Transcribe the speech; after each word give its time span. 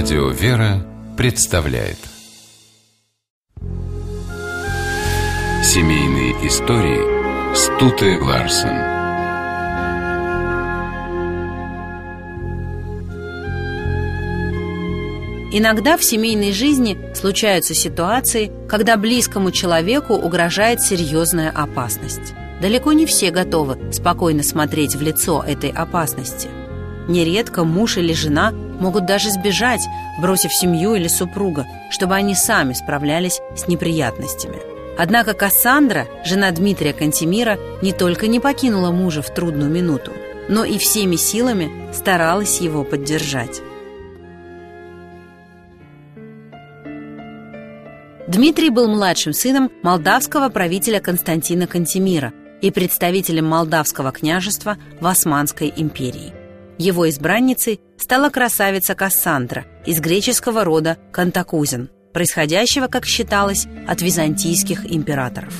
Радио 0.00 0.28
«Вера» 0.28 0.86
представляет 1.16 1.98
Семейные 5.64 6.46
истории 6.46 7.52
Стуты 7.52 8.16
Ларсен 8.22 8.78
Иногда 15.52 15.96
в 15.96 16.04
семейной 16.04 16.52
жизни 16.52 16.96
случаются 17.16 17.74
ситуации, 17.74 18.52
когда 18.68 18.96
близкому 18.96 19.50
человеку 19.50 20.14
угрожает 20.14 20.80
серьезная 20.80 21.50
опасность. 21.50 22.34
Далеко 22.62 22.92
не 22.92 23.04
все 23.04 23.32
готовы 23.32 23.92
спокойно 23.92 24.44
смотреть 24.44 24.94
в 24.94 25.02
лицо 25.02 25.42
этой 25.44 25.70
опасности. 25.70 26.46
Нередко 27.08 27.64
муж 27.64 27.96
или 27.96 28.12
жена 28.12 28.52
могут 28.80 29.06
даже 29.06 29.30
сбежать, 29.30 29.86
бросив 30.20 30.52
семью 30.52 30.94
или 30.94 31.08
супруга, 31.08 31.66
чтобы 31.90 32.14
они 32.14 32.34
сами 32.34 32.72
справлялись 32.72 33.40
с 33.56 33.68
неприятностями. 33.68 34.58
Однако 34.98 35.32
Кассандра, 35.32 36.08
жена 36.24 36.50
Дмитрия 36.50 36.92
Кантемира, 36.92 37.56
не 37.82 37.92
только 37.92 38.26
не 38.26 38.40
покинула 38.40 38.90
мужа 38.90 39.22
в 39.22 39.32
трудную 39.32 39.70
минуту, 39.70 40.12
но 40.48 40.64
и 40.64 40.76
всеми 40.78 41.16
силами 41.16 41.70
старалась 41.92 42.60
его 42.60 42.82
поддержать. 42.82 43.60
Дмитрий 48.26 48.70
был 48.70 48.88
младшим 48.88 49.32
сыном 49.32 49.70
молдавского 49.82 50.50
правителя 50.50 51.00
Константина 51.00 51.66
Кантемира 51.66 52.32
и 52.60 52.70
представителем 52.70 53.46
молдавского 53.46 54.12
княжества 54.12 54.76
в 55.00 55.06
Османской 55.06 55.72
империи. 55.74 56.37
Его 56.78 57.08
избранницей 57.08 57.80
стала 57.96 58.30
красавица 58.30 58.94
Кассандра 58.94 59.66
из 59.84 60.00
греческого 60.00 60.62
рода 60.62 60.96
Кантакузин, 61.10 61.90
происходящего, 62.12 62.86
как 62.86 63.04
считалось, 63.04 63.66
от 63.88 64.00
византийских 64.00 64.90
императоров. 64.90 65.52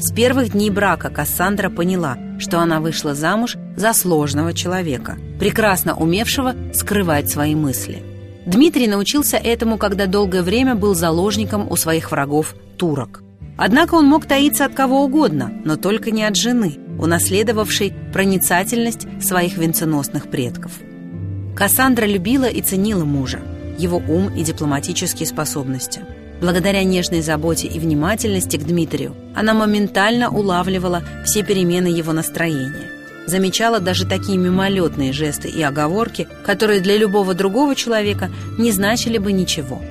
С 0.00 0.12
первых 0.12 0.52
дней 0.52 0.70
брака 0.70 1.10
Кассандра 1.10 1.70
поняла, 1.70 2.18
что 2.40 2.58
она 2.58 2.80
вышла 2.80 3.14
замуж 3.14 3.56
за 3.76 3.92
сложного 3.92 4.52
человека, 4.52 5.16
прекрасно 5.38 5.96
умевшего 5.96 6.54
скрывать 6.74 7.30
свои 7.30 7.54
мысли. 7.54 8.02
Дмитрий 8.44 8.88
научился 8.88 9.36
этому, 9.36 9.78
когда 9.78 10.06
долгое 10.06 10.42
время 10.42 10.74
был 10.74 10.94
заложником 10.94 11.70
у 11.70 11.76
своих 11.76 12.10
врагов 12.10 12.56
турок. 12.76 13.22
Однако 13.56 13.94
он 13.94 14.06
мог 14.06 14.26
таиться 14.26 14.64
от 14.64 14.74
кого 14.74 15.04
угодно, 15.04 15.52
но 15.64 15.76
только 15.76 16.10
не 16.10 16.24
от 16.24 16.34
жены– 16.34 16.78
унаследовавшей 16.98 17.92
проницательность 18.12 19.06
своих 19.22 19.56
венценосных 19.56 20.28
предков. 20.28 20.72
Кассандра 21.56 22.06
любила 22.06 22.44
и 22.44 22.62
ценила 22.62 23.04
мужа, 23.04 23.40
его 23.78 23.96
ум 23.96 24.34
и 24.34 24.44
дипломатические 24.44 25.26
способности. 25.26 26.02
Благодаря 26.40 26.84
нежной 26.84 27.20
заботе 27.20 27.66
и 27.66 27.80
внимательности 27.80 28.56
к 28.56 28.64
Дмитрию 28.64 29.16
она 29.34 29.54
моментально 29.54 30.30
улавливала 30.30 31.02
все 31.24 31.42
перемены 31.42 31.88
его 31.88 32.12
настроения. 32.12 32.90
Замечала 33.26 33.80
даже 33.80 34.06
такие 34.06 34.38
мимолетные 34.38 35.12
жесты 35.12 35.48
и 35.48 35.60
оговорки, 35.62 36.28
которые 36.46 36.80
для 36.80 36.96
любого 36.96 37.34
другого 37.34 37.74
человека 37.74 38.30
не 38.56 38.70
значили 38.70 39.18
бы 39.18 39.32
ничего. 39.32 39.82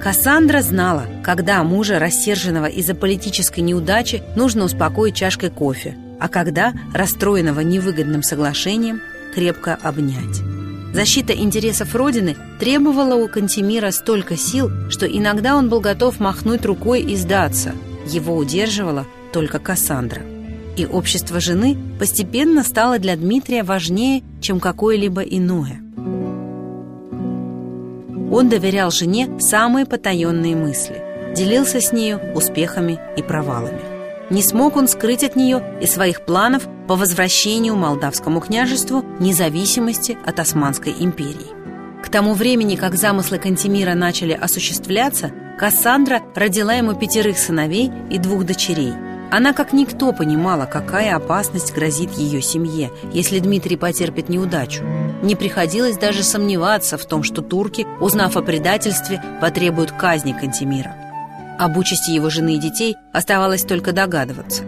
Кассандра 0.00 0.60
знала, 0.62 1.06
когда 1.24 1.62
мужа, 1.64 1.98
рассерженного 1.98 2.66
из-за 2.66 2.94
политической 2.94 3.60
неудачи, 3.60 4.22
нужно 4.36 4.64
успокоить 4.64 5.16
чашкой 5.16 5.50
кофе, 5.50 5.96
а 6.20 6.28
когда, 6.28 6.72
расстроенного 6.92 7.60
невыгодным 7.60 8.22
соглашением, 8.22 9.00
крепко 9.34 9.78
обнять. 9.82 10.42
Защита 10.92 11.34
интересов 11.34 11.94
Родины 11.94 12.36
требовала 12.58 13.14
у 13.14 13.28
Кантемира 13.28 13.90
столько 13.90 14.36
сил, 14.36 14.70
что 14.90 15.06
иногда 15.06 15.56
он 15.56 15.68
был 15.68 15.80
готов 15.80 16.18
махнуть 16.18 16.64
рукой 16.64 17.02
и 17.02 17.14
сдаться. 17.14 17.74
Его 18.06 18.36
удерживала 18.36 19.06
только 19.32 19.58
Кассандра. 19.58 20.22
И 20.76 20.86
общество 20.86 21.40
жены 21.40 21.76
постепенно 21.98 22.62
стало 22.62 22.98
для 22.98 23.16
Дмитрия 23.16 23.62
важнее, 23.62 24.22
чем 24.40 24.60
какое-либо 24.60 25.20
иное. 25.22 25.80
Он 28.30 28.48
доверял 28.48 28.90
жене 28.90 29.28
самые 29.40 29.86
потаенные 29.86 30.54
мысли, 30.54 31.02
делился 31.34 31.80
с 31.80 31.92
нею 31.92 32.20
успехами 32.34 32.98
и 33.16 33.22
провалами. 33.22 33.97
Не 34.30 34.42
смог 34.42 34.76
он 34.76 34.88
скрыть 34.88 35.24
от 35.24 35.36
нее 35.36 35.62
и 35.80 35.86
своих 35.86 36.22
планов 36.22 36.68
по 36.86 36.96
возвращению 36.96 37.76
Молдавскому 37.76 38.40
княжеству 38.40 39.04
независимости 39.18 40.18
от 40.24 40.38
Османской 40.38 40.94
империи. 40.98 41.58
К 42.04 42.10
тому 42.10 42.34
времени, 42.34 42.76
как 42.76 42.94
замыслы 42.94 43.38
Кантемира 43.38 43.94
начали 43.94 44.32
осуществляться, 44.32 45.32
Кассандра 45.58 46.22
родила 46.34 46.74
ему 46.74 46.94
пятерых 46.94 47.38
сыновей 47.38 47.90
и 48.10 48.18
двух 48.18 48.44
дочерей. 48.44 48.92
Она 49.30 49.52
как 49.52 49.72
никто 49.72 50.12
понимала, 50.12 50.64
какая 50.64 51.16
опасность 51.16 51.74
грозит 51.74 52.12
ее 52.12 52.40
семье, 52.40 52.90
если 53.12 53.40
Дмитрий 53.40 53.76
потерпит 53.76 54.28
неудачу. 54.28 54.84
Не 55.22 55.36
приходилось 55.36 55.98
даже 55.98 56.22
сомневаться 56.22 56.96
в 56.96 57.04
том, 57.04 57.22
что 57.22 57.42
турки, 57.42 57.86
узнав 58.00 58.36
о 58.36 58.42
предательстве, 58.42 59.22
потребуют 59.40 59.92
казни 59.92 60.32
Кантемира. 60.32 61.07
Об 61.58 61.76
участи 61.76 62.12
его 62.12 62.30
жены 62.30 62.54
и 62.54 62.58
детей 62.58 62.96
оставалось 63.12 63.64
только 63.64 63.92
догадываться. 63.92 64.62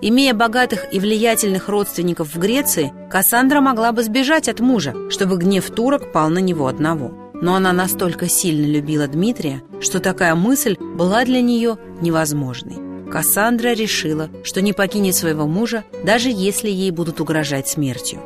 Имея 0.00 0.32
богатых 0.32 0.86
и 0.92 1.00
влиятельных 1.00 1.68
родственников 1.68 2.32
в 2.32 2.38
Греции, 2.38 2.92
Кассандра 3.10 3.60
могла 3.60 3.90
бы 3.90 4.04
сбежать 4.04 4.48
от 4.48 4.60
мужа, 4.60 4.94
чтобы 5.10 5.36
гнев 5.36 5.68
турок 5.70 6.12
пал 6.12 6.28
на 6.28 6.38
него 6.38 6.68
одного. 6.68 7.32
Но 7.34 7.56
она 7.56 7.72
настолько 7.72 8.28
сильно 8.28 8.66
любила 8.66 9.08
Дмитрия, 9.08 9.62
что 9.80 9.98
такая 9.98 10.36
мысль 10.36 10.76
была 10.78 11.24
для 11.24 11.40
нее 11.40 11.76
невозможной. 12.00 13.10
Кассандра 13.10 13.72
решила, 13.72 14.28
что 14.44 14.60
не 14.60 14.72
покинет 14.72 15.16
своего 15.16 15.46
мужа, 15.46 15.82
даже 16.04 16.28
если 16.28 16.68
ей 16.68 16.92
будут 16.92 17.20
угрожать 17.20 17.68
смертью. 17.68 18.20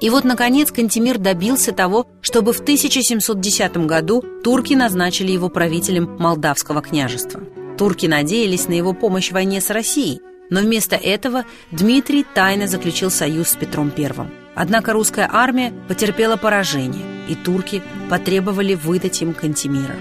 И 0.00 0.10
вот, 0.10 0.24
наконец, 0.24 0.70
Кантемир 0.70 1.18
добился 1.18 1.72
того, 1.72 2.06
чтобы 2.20 2.52
в 2.52 2.60
1710 2.60 3.76
году 3.78 4.22
турки 4.44 4.74
назначили 4.74 5.32
его 5.32 5.48
правителем 5.48 6.16
Молдавского 6.18 6.82
княжества. 6.82 7.40
Турки 7.76 8.06
надеялись 8.06 8.68
на 8.68 8.74
его 8.74 8.92
помощь 8.92 9.30
в 9.30 9.32
войне 9.32 9.60
с 9.60 9.70
Россией, 9.70 10.20
но 10.50 10.60
вместо 10.60 10.96
этого 10.96 11.44
Дмитрий 11.70 12.24
тайно 12.34 12.66
заключил 12.66 13.10
союз 13.10 13.48
с 13.48 13.56
Петром 13.56 13.92
I. 13.96 14.10
Однако 14.54 14.92
русская 14.92 15.28
армия 15.30 15.72
потерпела 15.88 16.36
поражение, 16.36 17.04
и 17.28 17.34
турки 17.34 17.82
потребовали 18.08 18.74
выдать 18.74 19.20
им 19.22 19.34
Кантемира. 19.34 19.96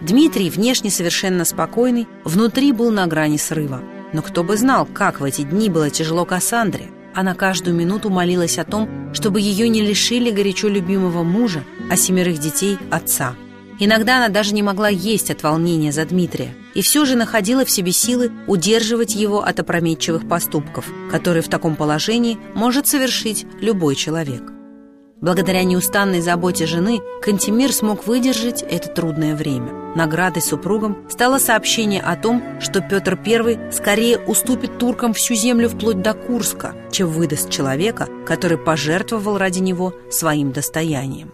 Дмитрий, 0.00 0.48
внешне 0.48 0.90
совершенно 0.90 1.44
спокойный, 1.44 2.06
внутри 2.24 2.72
был 2.72 2.90
на 2.90 3.06
грани 3.06 3.36
срыва. 3.36 3.82
Но 4.12 4.22
кто 4.22 4.44
бы 4.44 4.56
знал, 4.56 4.86
как 4.86 5.20
в 5.20 5.24
эти 5.24 5.42
дни 5.42 5.68
было 5.68 5.90
тяжело 5.90 6.24
Кассандре. 6.24 6.88
Она 7.18 7.34
каждую 7.34 7.74
минуту 7.74 8.10
молилась 8.10 8.58
о 8.58 8.64
том, 8.64 9.12
чтобы 9.12 9.40
ее 9.40 9.68
не 9.68 9.80
лишили 9.80 10.30
горячо 10.30 10.68
любимого 10.68 11.24
мужа, 11.24 11.64
а 11.90 11.96
семерых 11.96 12.38
детей– 12.38 12.78
отца. 12.92 13.34
Иногда 13.80 14.18
она 14.18 14.28
даже 14.28 14.54
не 14.54 14.62
могла 14.62 14.88
есть 14.88 15.28
от 15.32 15.42
волнения 15.42 15.90
за 15.90 16.04
Дмитрия, 16.04 16.54
и 16.74 16.80
все 16.80 17.04
же 17.04 17.16
находила 17.16 17.64
в 17.64 17.72
себе 17.72 17.90
силы 17.90 18.30
удерживать 18.46 19.16
его 19.16 19.42
от 19.42 19.58
опрометчивых 19.58 20.28
поступков, 20.28 20.84
которые 21.10 21.42
в 21.42 21.48
таком 21.48 21.74
положении 21.74 22.38
может 22.54 22.86
совершить 22.86 23.46
любой 23.60 23.96
человек. 23.96 24.57
Благодаря 25.20 25.64
неустанной 25.64 26.20
заботе 26.20 26.64
жены 26.66 27.00
Кантемир 27.22 27.72
смог 27.72 28.06
выдержать 28.06 28.62
это 28.62 28.88
трудное 28.88 29.34
время. 29.34 29.72
Наградой 29.96 30.42
супругам 30.42 31.08
стало 31.10 31.38
сообщение 31.38 32.00
о 32.00 32.14
том, 32.14 32.60
что 32.60 32.80
Петр 32.80 33.18
I 33.26 33.72
скорее 33.72 34.18
уступит 34.18 34.78
туркам 34.78 35.12
всю 35.14 35.34
землю 35.34 35.68
вплоть 35.68 36.02
до 36.02 36.14
Курска, 36.14 36.76
чем 36.92 37.08
выдаст 37.08 37.50
человека, 37.50 38.08
который 38.26 38.58
пожертвовал 38.58 39.38
ради 39.38 39.58
него 39.58 39.92
своим 40.08 40.52
достоянием. 40.52 41.32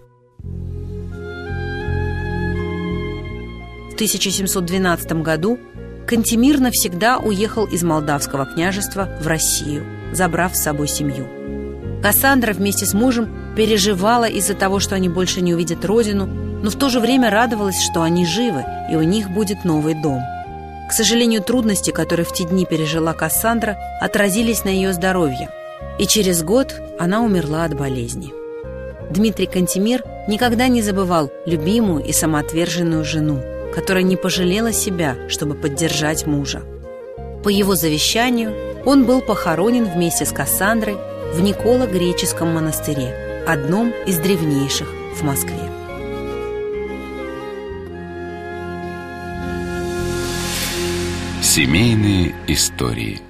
В 3.91 3.95
1712 3.95 5.13
году 5.23 5.59
Кантемир 6.07 6.59
навсегда 6.59 7.19
уехал 7.19 7.67
из 7.67 7.83
Молдавского 7.83 8.47
княжества 8.47 9.09
в 9.21 9.27
Россию, 9.27 9.85
забрав 10.13 10.57
с 10.57 10.63
собой 10.63 10.89
семью. 10.89 11.29
Кассандра 12.05 12.53
вместе 12.53 12.85
с 12.85 12.93
мужем 12.93 13.55
переживала 13.57 14.27
из-за 14.27 14.53
того, 14.53 14.79
что 14.79 14.95
они 14.95 15.09
больше 15.09 15.41
не 15.41 15.55
увидят 15.55 15.87
родину, 15.87 16.27
но 16.27 16.69
в 16.69 16.75
то 16.75 16.91
же 16.91 17.01
время 17.01 17.31
радовалась, 17.31 17.83
что 17.83 18.03
они 18.03 18.27
живы, 18.27 18.63
и 18.93 18.95
у 18.95 19.03
них 19.03 19.31
будет 19.31 19.65
новый 19.65 19.95
дом. 19.95 20.21
К 20.87 20.93
сожалению, 20.93 21.43
трудности, 21.43 21.93
которые 21.93 22.27
в 22.27 22.33
те 22.35 22.45
дни 22.45 22.67
пережила 22.67 23.15
Кассандра, 23.15 23.79
отразились 24.03 24.65
на 24.65 24.69
ее 24.69 24.93
здоровье, 24.93 25.49
и 25.99 26.07
через 26.07 26.43
год 26.43 26.75
она 26.99 27.23
умерла 27.23 27.65
от 27.65 27.75
болезни. 27.75 28.35
Дмитрий 29.09 29.47
Кантемир 29.47 30.05
никогда 30.29 30.69
не 30.69 30.83
забывал 30.83 31.33
любимую 31.47 32.05
и 32.05 32.13
самоотверженную 32.13 33.03
жену, 33.07 33.41
которая 33.75 34.05
не 34.05 34.17
пожалела 34.17 34.75
себя, 34.75 35.17
чтобы 35.31 35.55
поддержать 35.55 36.27
мужа. 36.27 36.65
По 37.43 37.49
его 37.49 37.75
завещанию 37.75 38.53
он 38.85 39.07
был 39.07 39.23
похоронен 39.23 39.87
вместе 39.87 40.27
с 40.27 40.33
Кассандрой 40.33 40.99
в 41.35 41.41
Никола-Греческом 41.41 42.55
монастыре, 42.55 43.43
одном 43.45 43.93
из 44.07 44.19
древнейших 44.19 44.89
в 45.17 45.23
Москве. 45.25 45.59
Семейные 51.43 52.37
истории 52.47 53.21